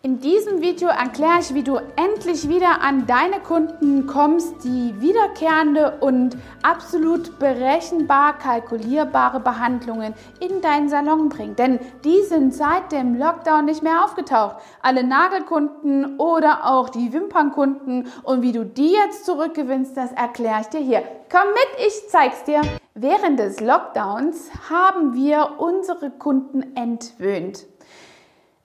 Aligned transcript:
In 0.00 0.20
diesem 0.20 0.60
Video 0.60 0.90
erkläre 0.90 1.40
ich, 1.40 1.54
wie 1.54 1.64
du 1.64 1.76
endlich 1.96 2.48
wieder 2.48 2.82
an 2.82 3.08
deine 3.08 3.40
Kunden 3.40 4.06
kommst, 4.06 4.62
die 4.62 4.94
wiederkehrende 5.00 5.98
und 5.98 6.36
absolut 6.62 7.40
berechenbar 7.40 8.38
kalkulierbare 8.38 9.40
Behandlungen 9.40 10.14
in 10.38 10.60
deinen 10.60 10.88
Salon 10.88 11.28
bringen. 11.28 11.56
Denn 11.56 11.80
die 12.04 12.22
sind 12.22 12.54
seit 12.54 12.92
dem 12.92 13.18
Lockdown 13.18 13.64
nicht 13.64 13.82
mehr 13.82 14.04
aufgetaucht. 14.04 14.58
Alle 14.82 15.02
Nagelkunden 15.02 16.16
oder 16.20 16.64
auch 16.66 16.90
die 16.90 17.12
Wimpernkunden 17.12 18.06
und 18.22 18.42
wie 18.42 18.52
du 18.52 18.64
die 18.64 18.92
jetzt 18.92 19.26
zurückgewinnst, 19.26 19.96
das 19.96 20.12
erkläre 20.12 20.60
ich 20.60 20.68
dir 20.68 20.80
hier. 20.80 21.02
Komm 21.28 21.48
mit, 21.48 21.86
ich 21.88 22.08
zeig's 22.08 22.44
dir. 22.44 22.60
Während 22.94 23.40
des 23.40 23.58
Lockdowns 23.58 24.48
haben 24.70 25.14
wir 25.14 25.54
unsere 25.58 26.12
Kunden 26.12 26.76
entwöhnt. 26.76 27.66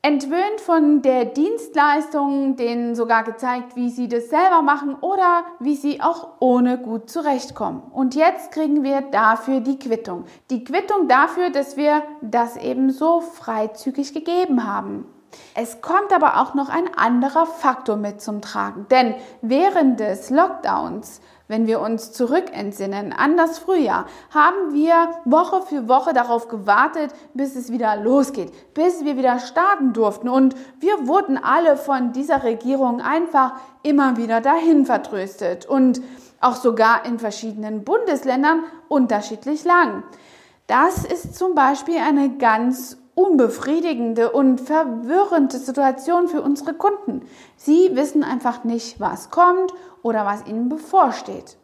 Entwöhnt 0.05 0.59
von 0.59 1.01
der 1.01 1.23
Dienstleistung, 1.23 2.57
denen 2.57 2.93
sogar 2.93 3.23
gezeigt, 3.23 3.77
wie 3.77 3.89
sie 3.89 4.09
das 4.09 4.29
selber 4.29 4.61
machen 4.61 4.95
oder 4.95 5.45
wie 5.61 5.77
sie 5.77 6.01
auch 6.01 6.41
ohne 6.41 6.77
gut 6.77 7.09
zurechtkommen. 7.09 7.81
Und 7.89 8.13
jetzt 8.13 8.51
kriegen 8.51 8.83
wir 8.83 8.99
dafür 8.99 9.61
die 9.61 9.79
Quittung. 9.79 10.25
Die 10.49 10.65
Quittung 10.65 11.07
dafür, 11.07 11.51
dass 11.51 11.77
wir 11.77 12.03
das 12.21 12.57
eben 12.57 12.89
so 12.89 13.21
freizügig 13.21 14.13
gegeben 14.13 14.67
haben. 14.67 15.05
Es 15.55 15.79
kommt 15.79 16.11
aber 16.13 16.41
auch 16.41 16.53
noch 16.53 16.67
ein 16.67 16.93
anderer 16.97 17.45
Faktor 17.45 17.95
mit 17.95 18.21
zum 18.21 18.41
Tragen, 18.41 18.87
denn 18.91 19.15
während 19.41 20.01
des 20.01 20.29
Lockdowns 20.29 21.21
wenn 21.47 21.67
wir 21.67 21.81
uns 21.81 22.11
zurückentsinnen 22.11 23.13
an 23.13 23.37
das 23.37 23.59
Frühjahr, 23.59 24.05
haben 24.33 24.73
wir 24.73 25.09
Woche 25.25 25.61
für 25.61 25.87
Woche 25.87 26.13
darauf 26.13 26.47
gewartet, 26.47 27.11
bis 27.33 27.55
es 27.55 27.71
wieder 27.71 27.97
losgeht, 27.97 28.73
bis 28.73 29.03
wir 29.03 29.17
wieder 29.17 29.39
starten 29.39 29.93
durften. 29.93 30.29
Und 30.29 30.55
wir 30.79 31.07
wurden 31.07 31.37
alle 31.37 31.77
von 31.77 32.13
dieser 32.13 32.43
Regierung 32.43 33.01
einfach 33.01 33.53
immer 33.83 34.17
wieder 34.17 34.39
dahin 34.41 34.85
vertröstet 34.85 35.65
und 35.65 36.01
auch 36.39 36.55
sogar 36.55 37.05
in 37.05 37.19
verschiedenen 37.19 37.83
Bundesländern 37.83 38.63
unterschiedlich 38.87 39.63
lang. 39.63 40.03
Das 40.67 41.03
ist 41.03 41.35
zum 41.35 41.55
Beispiel 41.55 41.97
eine 41.97 42.37
ganz 42.37 42.97
unbefriedigende 43.15 44.31
und 44.31 44.61
verwirrende 44.61 45.57
Situation 45.57 46.27
für 46.27 46.41
unsere 46.41 46.73
Kunden. 46.73 47.21
Sie 47.57 47.95
wissen 47.95 48.23
einfach 48.23 48.63
nicht, 48.63 48.99
was 48.99 49.29
kommt 49.29 49.73
oder 50.01 50.25
was 50.25 50.45
ihnen 50.47 50.69
bevorsteht. 50.69 51.57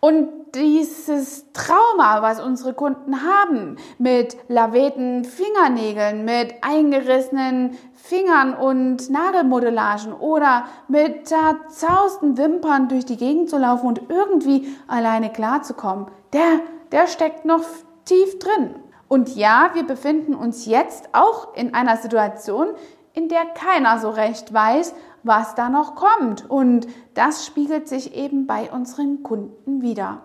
Und 0.00 0.28
dieses 0.56 1.52
Trauma, 1.52 2.22
was 2.22 2.40
unsere 2.40 2.74
Kunden 2.74 3.22
haben, 3.22 3.76
mit 3.98 4.36
laveten 4.48 5.24
Fingernägeln, 5.24 6.24
mit 6.24 6.54
eingerissenen 6.62 7.78
Fingern 7.94 8.52
und 8.52 9.08
Nagelmodellagen 9.08 10.12
oder 10.12 10.64
mit 10.88 11.28
zerzausten 11.28 12.36
Wimpern 12.36 12.88
durch 12.88 13.04
die 13.04 13.16
Gegend 13.16 13.48
zu 13.48 13.58
laufen 13.58 13.86
und 13.86 14.02
irgendwie 14.08 14.76
alleine 14.88 15.30
klarzukommen, 15.30 16.06
der, 16.32 16.58
der 16.90 17.06
steckt 17.06 17.44
noch 17.44 17.62
tief 18.04 18.38
drin. 18.38 18.76
Und 19.08 19.36
ja, 19.36 19.70
wir 19.74 19.84
befinden 19.84 20.34
uns 20.34 20.66
jetzt 20.66 21.10
auch 21.12 21.54
in 21.54 21.74
einer 21.74 21.96
Situation, 21.96 22.68
in 23.12 23.28
der 23.28 23.44
keiner 23.44 23.98
so 23.98 24.10
recht 24.10 24.52
weiß, 24.52 24.94
was 25.22 25.54
da 25.54 25.68
noch 25.68 25.94
kommt. 25.94 26.48
Und 26.48 26.86
das 27.14 27.46
spiegelt 27.46 27.88
sich 27.88 28.14
eben 28.14 28.46
bei 28.46 28.70
unseren 28.70 29.22
Kunden 29.22 29.82
wieder. 29.82 30.22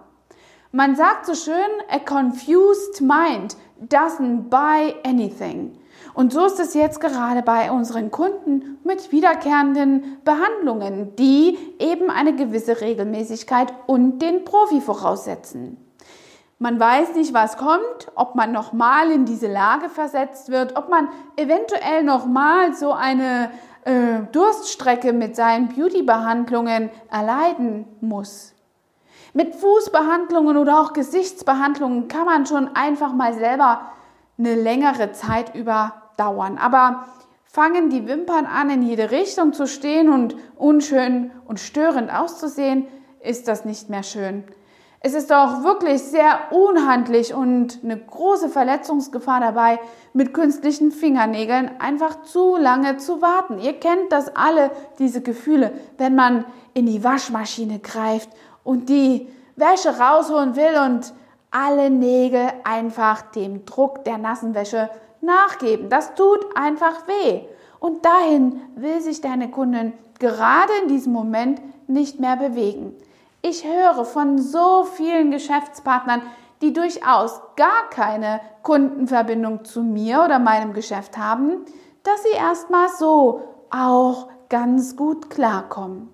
Man 0.71 0.95
sagt 0.95 1.25
so 1.25 1.33
schön, 1.33 1.55
a 1.89 1.99
confused 1.99 3.01
mind 3.01 3.57
doesn't 3.89 4.49
buy 4.49 4.95
anything. 5.05 5.77
Und 6.13 6.33
so 6.33 6.45
ist 6.45 6.59
es 6.59 6.73
jetzt 6.73 6.99
gerade 6.99 7.41
bei 7.41 7.71
unseren 7.71 8.11
Kunden 8.11 8.79
mit 8.83 9.11
wiederkehrenden 9.11 10.17
Behandlungen, 10.23 11.15
die 11.15 11.57
eben 11.79 12.09
eine 12.09 12.35
gewisse 12.35 12.81
Regelmäßigkeit 12.81 13.73
und 13.85 14.19
den 14.19 14.43
Profi 14.45 14.81
voraussetzen. 14.81 15.77
Man 16.59 16.79
weiß 16.79 17.13
nicht, 17.13 17.35
was 17.35 17.57
kommt, 17.57 18.11
ob 18.15 18.33
man 18.33 18.51
nochmal 18.51 19.11
in 19.11 19.25
diese 19.25 19.47
Lage 19.47 19.89
versetzt 19.89 20.49
wird, 20.49 20.75
ob 20.75 20.89
man 20.89 21.07
eventuell 21.35 22.03
nochmal 22.03 22.73
so 22.73 22.93
eine 22.93 23.51
äh, 23.85 24.21
Durststrecke 24.31 25.13
mit 25.13 25.35
seinen 25.35 25.69
Beauty-Behandlungen 25.69 26.89
erleiden 27.11 27.85
muss. 28.01 28.55
Mit 29.33 29.55
Fußbehandlungen 29.55 30.57
oder 30.57 30.81
auch 30.81 30.93
Gesichtsbehandlungen 30.93 32.07
kann 32.07 32.25
man 32.25 32.47
schon 32.47 32.75
einfach 32.75 33.13
mal 33.13 33.33
selber 33.33 33.81
eine 34.39 34.55
längere 34.55 35.11
Zeit 35.11 35.53
überdauern. 35.53 36.57
Aber 36.57 37.05
fangen 37.45 37.91
die 37.91 38.07
Wimpern 38.07 38.47
an, 38.47 38.71
in 38.71 38.81
jede 38.81 39.11
Richtung 39.11 39.53
zu 39.53 39.67
stehen 39.67 40.09
und 40.09 40.35
unschön 40.55 41.29
und 41.45 41.59
störend 41.59 42.11
auszusehen, 42.11 42.87
ist 43.21 43.47
das 43.47 43.63
nicht 43.63 43.89
mehr 43.89 44.03
schön. 44.03 44.43
Es 45.07 45.13
ist 45.13 45.31
auch 45.31 45.63
wirklich 45.63 46.03
sehr 46.03 46.37
unhandlich 46.51 47.33
und 47.33 47.79
eine 47.81 47.97
große 47.97 48.49
Verletzungsgefahr 48.49 49.39
dabei, 49.39 49.79
mit 50.11 50.33
künstlichen 50.33 50.91
Fingernägeln 50.91 51.71
einfach 51.79 52.23
zu 52.23 52.57
lange 52.57 52.97
zu 52.97 53.21
warten. 53.21 53.57
Ihr 53.57 53.79
kennt 53.79 54.11
das 54.11 54.35
alle, 54.35 54.69
diese 54.99 55.21
Gefühle, 55.21 55.71
wenn 55.97 56.13
man 56.13 56.43
in 56.73 56.87
die 56.87 57.05
Waschmaschine 57.05 57.79
greift 57.79 58.27
und 58.65 58.89
die 58.89 59.29
Wäsche 59.55 59.97
rausholen 59.97 60.57
will 60.57 60.77
und 60.85 61.13
alle 61.51 61.89
Nägel 61.89 62.51
einfach 62.65 63.21
dem 63.21 63.65
Druck 63.65 64.03
der 64.03 64.17
nassen 64.17 64.55
Wäsche 64.55 64.89
nachgeben. 65.21 65.89
Das 65.89 66.15
tut 66.15 66.45
einfach 66.53 67.07
weh. 67.07 67.43
Und 67.79 68.03
dahin 68.03 68.59
will 68.75 68.99
sich 68.99 69.21
deine 69.21 69.49
Kundin 69.51 69.93
gerade 70.19 70.73
in 70.83 70.89
diesem 70.89 71.13
Moment 71.13 71.61
nicht 71.87 72.19
mehr 72.19 72.35
bewegen. 72.35 72.93
Ich 73.41 73.65
höre 73.65 74.03
von 74.03 74.39
so 74.39 74.83
vielen 74.83 75.31
Geschäftspartnern, 75.31 76.21
die 76.61 76.73
durchaus 76.73 77.39
gar 77.55 77.89
keine 77.89 78.41
Kundenverbindung 78.63 79.63
zu 79.63 79.83
mir 79.83 80.23
oder 80.23 80.39
meinem 80.39 80.73
Geschäft 80.73 81.17
haben, 81.17 81.65
dass 82.03 82.23
sie 82.23 82.35
erstmal 82.35 82.89
so 82.89 83.41
auch 83.69 84.29
ganz 84.49 84.95
gut 84.95 85.29
klarkommen. 85.29 86.09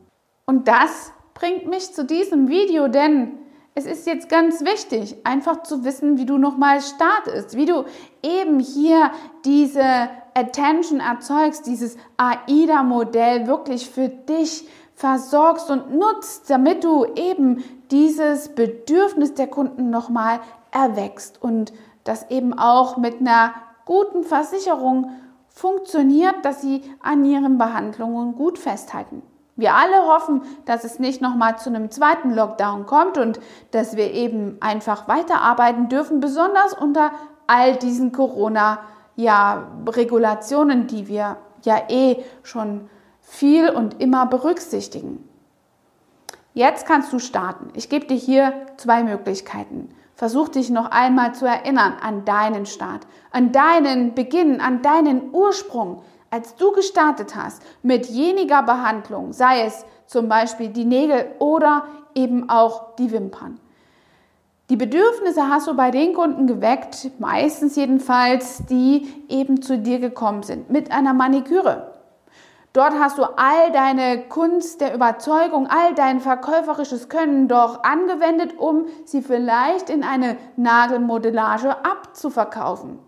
Und 0.46 0.68
das 0.68 1.14
bringt 1.34 1.68
mich 1.68 1.94
zu 1.94 2.06
diesem 2.06 2.50
Video, 2.50 2.88
denn 2.88 3.38
es 3.76 3.86
ist 3.86 4.06
jetzt 4.06 4.30
ganz 4.30 4.64
wichtig, 4.64 5.16
einfach 5.24 5.64
zu 5.64 5.84
wissen, 5.84 6.18
wie 6.18 6.26
du 6.26 6.38
nochmal 6.38 6.82
startest, 6.82 7.56
wie 7.56 7.66
du 7.66 7.86
eben 8.22 8.60
hier 8.60 9.12
diese 9.46 10.10
Attention 10.36 11.00
erzeugst, 11.00 11.66
dieses 11.66 11.98
AIDA-Modell 12.18 13.48
wirklich 13.48 13.90
für 13.90 14.10
dich 14.10 14.68
versorgst 14.96 15.70
und 15.70 15.94
nutzt, 15.94 16.50
damit 16.50 16.84
du 16.84 17.06
eben 17.16 17.64
dieses 17.92 18.50
Bedürfnis 18.50 19.34
der 19.34 19.48
Kunden 19.48 19.90
nochmal 19.90 20.40
erwächst 20.72 21.42
und 21.42 21.74
das 22.04 22.30
eben 22.30 22.58
auch 22.58 22.98
mit 22.98 23.20
einer 23.20 23.54
guten 23.86 24.24
Versicherung 24.24 25.12
funktioniert, 25.48 26.44
dass 26.44 26.62
sie 26.62 26.82
an 27.02 27.24
ihren 27.26 27.58
Behandlungen 27.58 28.36
gut 28.36 28.58
festhalten. 28.58 29.22
Wir 29.56 29.76
alle 29.76 30.08
hoffen, 30.08 30.42
dass 30.66 30.84
es 30.84 30.98
nicht 30.98 31.22
nochmal 31.22 31.60
zu 31.60 31.70
einem 31.70 31.92
zweiten 31.92 32.34
Lockdown 32.34 32.88
kommt 32.88 33.20
und 33.20 33.40
dass 33.70 33.96
wir 33.96 34.12
eben 34.12 34.58
einfach 34.62 35.08
weiterarbeiten 35.08 35.90
dürfen, 35.90 36.20
besonders 36.20 36.74
unter 36.74 37.12
all 37.46 37.76
diesen 37.76 38.12
Corona-Regulationen, 39.16 40.88
die 40.88 41.08
wir 41.08 41.38
ja 41.64 41.84
eh 41.90 42.24
schon 42.44 42.90
viel 43.22 43.70
und 43.70 44.02
immer 44.02 44.26
berücksichtigen. 44.26 45.28
Jetzt 46.54 46.86
kannst 46.86 47.12
du 47.12 47.20
starten. 47.20 47.70
Ich 47.74 47.90
gebe 47.90 48.06
dir 48.06 48.18
hier 48.18 48.54
zwei 48.78 49.04
Möglichkeiten. 49.04 49.90
Versuch 50.16 50.50
dich 50.50 50.70
noch 50.70 50.92
einmal 50.92 51.34
zu 51.34 51.46
erinnern 51.48 51.94
an 52.00 52.26
deinen 52.26 52.68
Start, 52.68 53.08
an 53.32 53.52
deinen 53.52 54.14
Beginn, 54.14 54.62
an 54.62 54.84
deinen 54.84 55.34
Ursprung, 55.34 56.04
als 56.30 56.56
du 56.56 56.72
gestartet 56.72 57.36
hast 57.36 57.64
mit 57.82 58.06
jeniger 58.08 58.62
Behandlung, 58.62 59.34
sei 59.34 59.64
es 59.66 59.86
zum 60.06 60.30
Beispiel 60.30 60.70
die 60.70 60.86
Nägel 60.86 61.34
oder 61.40 61.86
eben 62.14 62.50
auch 62.50 62.96
die 62.96 63.12
Wimpern. 63.12 63.60
Die 64.70 64.78
Bedürfnisse 64.78 65.50
hast 65.50 65.68
du 65.68 65.76
bei 65.76 65.92
den 65.92 66.14
Kunden 66.14 66.48
geweckt, 66.48 67.12
meistens 67.20 67.76
jedenfalls, 67.76 68.66
die 68.70 69.08
eben 69.28 69.62
zu 69.62 69.78
dir 69.78 70.00
gekommen 70.00 70.42
sind, 70.44 70.70
mit 70.70 70.90
einer 70.90 71.14
Maniküre. 71.14 71.92
Dort 72.72 72.94
hast 72.94 73.18
du 73.18 73.24
all 73.24 73.72
deine 73.74 74.24
Kunst 74.30 74.80
der 74.80 74.96
Überzeugung, 74.96 75.68
all 75.68 75.94
dein 75.96 76.22
verkäuferisches 76.22 77.10
Können 77.10 77.50
doch 77.50 77.84
angewendet, 77.84 78.58
um 78.58 78.86
sie 79.04 79.22
vielleicht 79.22 79.90
in 79.90 80.04
eine 80.04 80.38
Nagelmodellage 80.56 81.86
abzuverkaufen. 81.86 83.00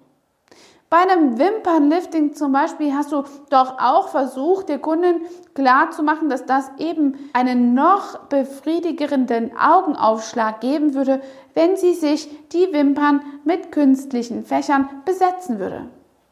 Bei 0.90 0.98
einem 0.98 1.40
Wimpernlifting 1.40 2.36
zum 2.36 2.52
Beispiel 2.52 2.94
hast 2.94 3.12
du 3.12 3.24
doch 3.50 3.80
auch 3.80 4.10
versucht, 4.10 4.70
der 4.70 4.78
Kundin 4.78 5.22
klarzumachen, 5.56 6.30
dass 6.30 6.46
das 6.46 6.70
eben 6.78 7.16
einen 7.34 7.74
noch 7.74 8.20
befriedigenden 8.28 9.58
Augenaufschlag 9.58 10.62
geben 10.62 10.94
würde, 10.94 11.22
wenn 11.56 11.76
sie 11.76 11.96
sich 11.96 12.30
die 12.50 12.72
Wimpern 12.72 13.22
mit 13.44 13.72
künstlichen 13.72 14.46
Fächern 14.46 14.88
besetzen 15.06 15.58
würde. 15.58 15.88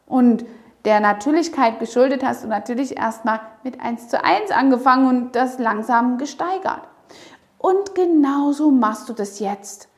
Und 0.06 0.44
der 0.84 1.00
Natürlichkeit 1.00 1.80
geschuldet 1.80 2.22
hast 2.22 2.44
du 2.44 2.48
natürlich 2.48 2.96
erstmal 2.96 3.40
mit 3.64 3.80
1 3.80 4.08
zu 4.08 4.22
1 4.22 4.52
angefangen 4.52 5.08
und 5.08 5.36
das 5.36 5.58
langsam 5.58 6.16
gesteigert. 6.16 6.82
Und 7.58 7.94
genauso 7.94 8.70
machst 8.70 9.08
du 9.08 9.14
das 9.14 9.40
jetzt. 9.40 9.88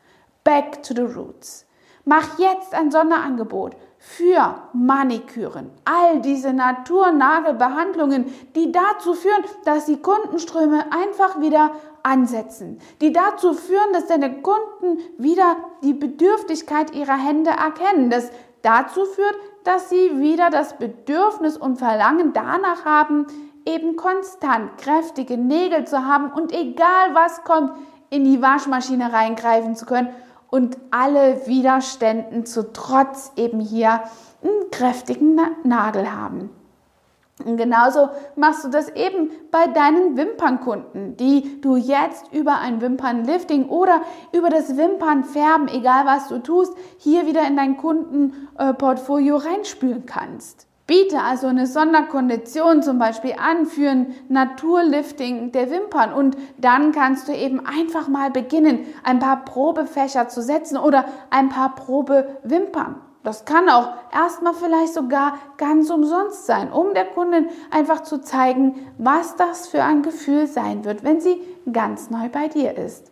Back 0.45 0.83
to 0.83 0.95
the 0.95 1.03
roots. 1.03 1.67
Mach 2.05 2.39
jetzt 2.39 2.73
ein 2.73 2.93
Sonderangebot 2.93 3.75
für 4.09 4.55
Maniküren. 4.73 5.71
All 5.85 6.21
diese 6.21 6.53
Naturnagelbehandlungen, 6.53 8.33
die 8.55 8.71
dazu 8.71 9.15
führen, 9.15 9.43
dass 9.65 9.87
die 9.87 10.01
Kundenströme 10.01 10.85
einfach 10.93 11.41
wieder 11.41 11.73
ansetzen, 12.05 12.79
die 13.01 13.13
dazu 13.13 13.53
führen, 13.53 13.93
dass 13.93 14.07
deine 14.07 14.41
Kunden 14.43 15.01
wieder 15.19 15.57
die 15.83 15.93
Bedürftigkeit 15.93 16.95
ihrer 16.95 17.17
Hände 17.17 17.51
erkennen, 17.51 18.09
das 18.09 18.31
dazu 18.63 19.05
führt, 19.05 19.35
dass 19.65 19.91
sie 19.91 20.21
wieder 20.21 20.51
das 20.51 20.79
Bedürfnis 20.79 21.57
und 21.57 21.77
Verlangen 21.77 22.33
danach 22.33 22.85
haben, 22.85 23.27
eben 23.67 23.97
konstant 23.97 24.79
kräftige 24.79 25.37
Nägel 25.37 25.85
zu 25.85 26.07
haben 26.07 26.31
und 26.31 26.53
egal 26.53 27.13
was 27.13 27.43
kommt, 27.43 27.73
in 28.09 28.23
die 28.23 28.41
Waschmaschine 28.41 29.13
reingreifen 29.13 29.75
zu 29.75 29.85
können 29.85 30.11
und 30.51 30.77
alle 30.91 31.47
Widerständen 31.47 32.47
zu 32.47 32.73
trotz 32.73 33.33
eben 33.37 33.61
hier 33.61 34.03
einen 34.43 34.71
kräftigen 34.71 35.41
Nagel 35.65 36.13
haben. 36.13 36.51
Und 37.45 37.59
genauso 37.59 38.09
machst 38.35 38.65
du 38.65 38.69
das 38.69 38.89
eben 38.89 39.31
bei 39.51 39.67
deinen 39.67 40.17
Wimpernkunden, 40.17 41.19
die 41.19 41.61
du 41.61 41.77
jetzt 41.77 42.33
über 42.33 42.61
ein 42.61 42.81
Wimpernlifting 42.81 43.69
oder 43.69 44.01
über 44.33 44.49
das 44.49 44.77
Wimpernfärben, 44.77 45.69
egal 45.69 46.07
was 46.07 46.29
du 46.29 46.39
tust, 46.39 46.73
hier 46.97 47.27
wieder 47.27 47.47
in 47.47 47.57
dein 47.57 47.77
Kundenportfolio 47.77 49.37
reinspülen 49.37 50.07
kannst. 50.07 50.67
Biete 50.87 51.21
also 51.21 51.49
eine 51.49 51.67
Sonderkondition 51.67 52.81
zum 52.83 52.99
Beispiel 53.01 53.35
an 53.39 53.67
für 53.67 53.91
ein 53.91 54.15
Naturlifting 54.29 55.51
der 55.51 55.71
Wimpern 55.71 56.13
und 56.13 56.37
dann 56.59 56.93
kannst 56.93 57.27
du 57.27 57.33
eben 57.33 57.67
einfach 57.67 58.07
mal 58.07 58.31
beginnen, 58.31 58.87
ein 59.03 59.19
paar 59.19 59.45
Probefächer 59.45 60.29
zu 60.29 60.43
setzen 60.43 60.77
oder 60.77 61.07
ein 61.31 61.49
paar 61.49 61.75
Probewimpern. 61.75 63.01
Das 63.25 63.45
kann 63.45 63.69
auch 63.69 63.89
erstmal 64.13 64.55
vielleicht 64.55 64.95
sogar 64.95 65.39
ganz 65.57 65.91
umsonst 65.91 66.47
sein, 66.47 66.71
um 66.71 66.95
der 66.95 67.07
Kundin 67.07 67.49
einfach 67.73 68.05
zu 68.05 68.21
zeigen, 68.21 68.87
was 68.99 69.35
das 69.35 69.67
für 69.67 69.83
ein 69.83 70.03
Gefühl 70.03 70.47
sein 70.47 70.85
wird, 70.85 71.03
wenn 71.03 71.21
sie 71.21 71.41
ganz 71.73 72.09
neu 72.11 72.29
bei 72.29 72.47
dir 72.47 72.79
ist. 72.79 73.11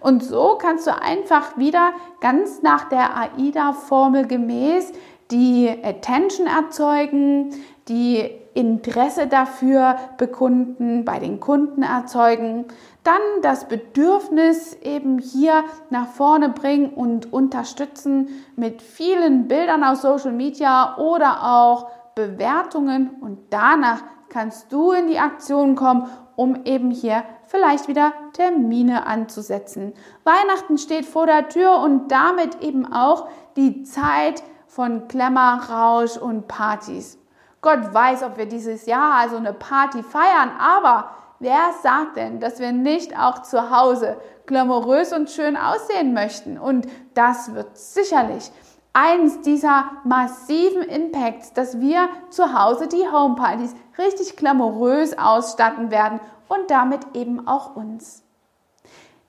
Und 0.00 0.22
so 0.22 0.58
kannst 0.60 0.86
du 0.86 0.94
einfach 0.94 1.56
wieder 1.56 1.92
ganz 2.20 2.62
nach 2.62 2.90
der 2.90 3.16
AIDA-Formel 3.16 4.26
gemäß 4.26 4.92
die 5.30 5.68
Attention 5.82 6.46
erzeugen, 6.46 7.50
die 7.88 8.30
Interesse 8.54 9.26
dafür 9.26 9.96
bekunden, 10.16 11.04
bei 11.04 11.18
den 11.18 11.40
Kunden 11.40 11.82
erzeugen, 11.82 12.66
dann 13.02 13.20
das 13.42 13.66
Bedürfnis 13.66 14.74
eben 14.82 15.18
hier 15.18 15.64
nach 15.90 16.06
vorne 16.06 16.50
bringen 16.50 16.90
und 16.94 17.32
unterstützen 17.32 18.28
mit 18.56 18.80
vielen 18.80 19.48
Bildern 19.48 19.82
aus 19.82 20.02
Social 20.02 20.32
Media 20.32 20.96
oder 20.98 21.44
auch 21.44 21.90
Bewertungen 22.14 23.10
und 23.20 23.38
danach 23.50 24.02
kannst 24.28 24.72
du 24.72 24.92
in 24.92 25.08
die 25.08 25.18
Aktion 25.18 25.74
kommen, 25.74 26.08
um 26.36 26.64
eben 26.64 26.90
hier 26.90 27.24
vielleicht 27.46 27.88
wieder 27.88 28.12
Termine 28.32 29.06
anzusetzen. 29.06 29.92
Weihnachten 30.24 30.78
steht 30.78 31.06
vor 31.06 31.26
der 31.26 31.48
Tür 31.48 31.78
und 31.80 32.10
damit 32.10 32.62
eben 32.62 32.90
auch 32.90 33.28
die 33.56 33.82
Zeit 33.82 34.42
von 34.74 35.06
Klemmer, 35.06 35.60
Rausch 35.70 36.16
und 36.16 36.48
Partys. 36.48 37.16
Gott 37.60 37.94
weiß, 37.94 38.24
ob 38.24 38.36
wir 38.36 38.46
dieses 38.46 38.86
Jahr 38.86 39.14
also 39.14 39.36
eine 39.36 39.52
Party 39.52 40.02
feiern, 40.02 40.50
aber 40.58 41.10
wer 41.38 41.70
sagt 41.80 42.16
denn, 42.16 42.40
dass 42.40 42.58
wir 42.58 42.72
nicht 42.72 43.16
auch 43.16 43.42
zu 43.42 43.70
Hause 43.70 44.16
glamourös 44.46 45.12
und 45.12 45.30
schön 45.30 45.56
aussehen 45.56 46.12
möchten? 46.12 46.58
Und 46.58 46.88
das 47.14 47.54
wird 47.54 47.78
sicherlich 47.78 48.50
eins 48.92 49.42
dieser 49.42 49.92
massiven 50.02 50.82
Impacts, 50.82 51.52
dass 51.52 51.78
wir 51.78 52.08
zu 52.30 52.58
Hause 52.58 52.88
die 52.88 53.08
Homepartys 53.08 53.76
richtig 53.96 54.36
glamourös 54.36 55.16
ausstatten 55.16 55.92
werden 55.92 56.18
und 56.48 56.68
damit 56.68 57.00
eben 57.14 57.46
auch 57.46 57.76
uns. 57.76 58.24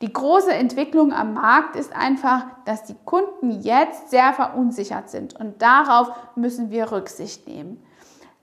Die 0.01 0.11
große 0.11 0.53
Entwicklung 0.53 1.13
am 1.13 1.33
Markt 1.33 1.77
ist 1.77 1.95
einfach, 1.95 2.47
dass 2.65 2.83
die 2.83 2.97
Kunden 3.05 3.61
jetzt 3.61 4.09
sehr 4.09 4.33
verunsichert 4.33 5.09
sind 5.09 5.39
und 5.39 5.61
darauf 5.61 6.11
müssen 6.35 6.69
wir 6.69 6.91
Rücksicht 6.91 7.47
nehmen. 7.47 7.81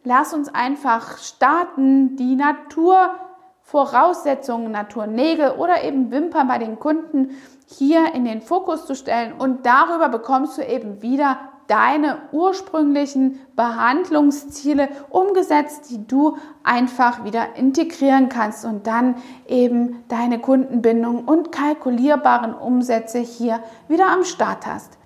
Lass 0.02 0.32
uns 0.32 0.48
einfach 0.52 1.18
starten, 1.18 2.16
die 2.16 2.36
Naturvoraussetzungen, 2.36 4.72
Naturnägel 4.72 5.50
oder 5.52 5.84
eben 5.84 6.10
Wimpern 6.10 6.48
bei 6.48 6.56
den 6.58 6.80
Kunden 6.80 7.36
hier 7.66 8.14
in 8.14 8.24
den 8.24 8.40
Fokus 8.40 8.86
zu 8.86 8.94
stellen 8.94 9.34
und 9.38 9.66
darüber 9.66 10.08
bekommst 10.08 10.56
du 10.56 10.62
eben 10.62 11.02
wieder 11.02 11.51
deine 11.66 12.18
ursprünglichen 12.32 13.40
Behandlungsziele 13.56 14.88
umgesetzt, 15.10 15.90
die 15.90 16.06
du 16.06 16.36
einfach 16.62 17.24
wieder 17.24 17.56
integrieren 17.56 18.28
kannst 18.28 18.64
und 18.64 18.86
dann 18.86 19.16
eben 19.46 20.04
deine 20.08 20.38
Kundenbindung 20.38 21.24
und 21.24 21.52
kalkulierbaren 21.52 22.54
Umsätze 22.54 23.18
hier 23.18 23.60
wieder 23.88 24.08
am 24.08 24.24
Start 24.24 24.66
hast. 24.66 24.98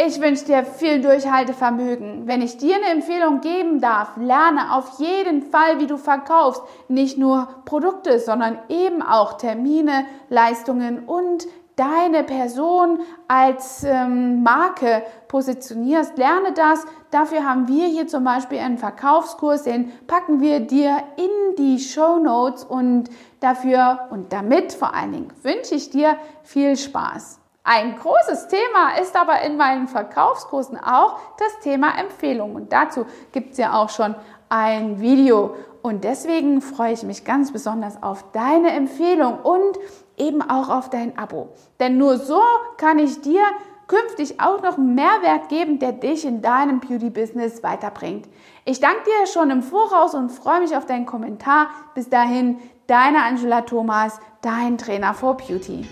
Ich 0.00 0.20
wünsche 0.20 0.44
dir 0.44 0.64
viel 0.64 1.02
Durchhaltevermögen. 1.02 2.28
Wenn 2.28 2.40
ich 2.40 2.56
dir 2.56 2.76
eine 2.76 2.86
Empfehlung 2.86 3.40
geben 3.40 3.80
darf, 3.80 4.16
lerne 4.16 4.72
auf 4.72 5.00
jeden 5.00 5.42
Fall, 5.42 5.80
wie 5.80 5.88
du 5.88 5.96
verkaufst. 5.96 6.62
Nicht 6.86 7.18
nur 7.18 7.48
Produkte, 7.64 8.20
sondern 8.20 8.60
eben 8.68 9.02
auch 9.02 9.38
Termine, 9.38 10.06
Leistungen 10.28 11.00
und 11.00 11.48
deine 11.78 12.24
Person 12.24 13.00
als 13.28 13.84
ähm, 13.84 14.42
Marke 14.42 15.02
positionierst. 15.28 16.18
Lerne 16.18 16.52
das. 16.52 16.84
Dafür 17.10 17.44
haben 17.44 17.68
wir 17.68 17.86
hier 17.86 18.08
zum 18.08 18.24
Beispiel 18.24 18.58
einen 18.58 18.78
Verkaufskurs, 18.78 19.62
den 19.62 19.92
packen 20.06 20.40
wir 20.40 20.60
dir 20.60 21.02
in 21.16 21.56
die 21.56 21.78
Show 21.78 22.18
Notes 22.18 22.64
und 22.64 23.04
dafür 23.40 24.08
und 24.10 24.32
damit 24.32 24.72
vor 24.72 24.94
allen 24.94 25.12
Dingen 25.12 25.32
wünsche 25.42 25.74
ich 25.74 25.90
dir 25.90 26.16
viel 26.42 26.76
Spaß. 26.76 27.40
Ein 27.70 27.96
großes 27.96 28.48
Thema 28.48 28.98
ist 29.00 29.14
aber 29.14 29.42
in 29.42 29.58
meinen 29.58 29.88
Verkaufskursen 29.88 30.78
auch 30.78 31.18
das 31.38 31.60
Thema 31.62 31.98
Empfehlung. 31.98 32.54
Und 32.54 32.72
dazu 32.72 33.04
gibt 33.30 33.52
es 33.52 33.58
ja 33.58 33.74
auch 33.74 33.90
schon 33.90 34.14
ein 34.48 35.00
Video. 35.00 35.54
Und 35.82 36.02
deswegen 36.02 36.62
freue 36.62 36.94
ich 36.94 37.02
mich 37.02 37.24
ganz 37.24 37.52
besonders 37.52 38.02
auf 38.02 38.24
deine 38.32 38.70
Empfehlung 38.70 39.40
und 39.40 39.78
eben 40.18 40.42
auch 40.42 40.68
auf 40.68 40.90
dein 40.90 41.16
Abo. 41.18 41.50
Denn 41.80 41.98
nur 41.98 42.18
so 42.18 42.40
kann 42.76 42.98
ich 42.98 43.20
dir 43.20 43.42
künftig 43.86 44.40
auch 44.40 44.62
noch 44.62 44.76
Mehrwert 44.76 45.48
geben, 45.48 45.78
der 45.78 45.92
dich 45.92 46.24
in 46.24 46.42
deinem 46.42 46.80
Beauty-Business 46.80 47.62
weiterbringt. 47.62 48.28
Ich 48.64 48.80
danke 48.80 49.02
dir 49.04 49.26
schon 49.26 49.50
im 49.50 49.62
Voraus 49.62 50.14
und 50.14 50.30
freue 50.30 50.60
mich 50.60 50.76
auf 50.76 50.86
deinen 50.86 51.06
Kommentar. 51.06 51.68
Bis 51.94 52.08
dahin, 52.08 52.58
deine 52.86 53.22
Angela 53.22 53.62
Thomas, 53.62 54.20
dein 54.42 54.76
Trainer 54.76 55.14
for 55.14 55.36
Beauty. 55.36 55.86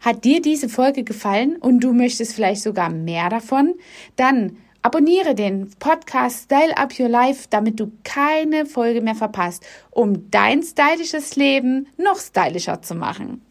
Hat 0.00 0.24
dir 0.24 0.40
diese 0.40 0.68
Folge 0.68 1.04
gefallen 1.04 1.56
und 1.56 1.80
du 1.80 1.92
möchtest 1.92 2.34
vielleicht 2.34 2.62
sogar 2.62 2.88
mehr 2.88 3.28
davon? 3.28 3.74
Dann 4.16 4.56
Abonniere 4.82 5.34
den 5.34 5.70
Podcast 5.78 6.44
Style 6.44 6.74
Up 6.78 6.98
Your 6.98 7.10
Life, 7.10 7.48
damit 7.50 7.78
du 7.78 7.92
keine 8.02 8.64
Folge 8.64 9.02
mehr 9.02 9.14
verpasst, 9.14 9.62
um 9.90 10.30
dein 10.30 10.62
stylisches 10.62 11.36
Leben 11.36 11.86
noch 11.98 12.18
stylischer 12.18 12.80
zu 12.80 12.94
machen. 12.94 13.42